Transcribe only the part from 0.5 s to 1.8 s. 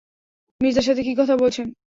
মির্জার সাথে কি কথা বলছেন?